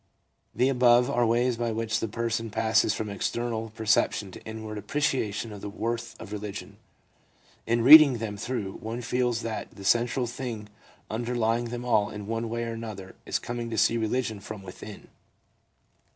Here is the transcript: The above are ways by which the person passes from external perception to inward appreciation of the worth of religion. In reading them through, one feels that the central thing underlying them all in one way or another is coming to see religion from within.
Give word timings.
The 0.55 0.67
above 0.67 1.11
are 1.11 1.27
ways 1.27 1.57
by 1.57 1.71
which 1.71 1.99
the 1.99 2.07
person 2.07 2.49
passes 2.49 2.95
from 2.95 3.07
external 3.07 3.69
perception 3.69 4.31
to 4.31 4.43
inward 4.45 4.79
appreciation 4.79 5.53
of 5.53 5.61
the 5.61 5.69
worth 5.69 6.19
of 6.19 6.31
religion. 6.33 6.77
In 7.67 7.81
reading 7.83 8.17
them 8.17 8.35
through, 8.35 8.77
one 8.81 9.01
feels 9.03 9.43
that 9.43 9.69
the 9.69 9.85
central 9.85 10.25
thing 10.25 10.69
underlying 11.11 11.65
them 11.65 11.85
all 11.85 12.09
in 12.09 12.25
one 12.25 12.49
way 12.49 12.63
or 12.63 12.73
another 12.73 13.13
is 13.27 13.37
coming 13.37 13.69
to 13.69 13.77
see 13.77 13.95
religion 13.95 14.39
from 14.39 14.63
within. 14.63 15.07